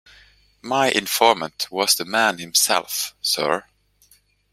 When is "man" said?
2.05-2.39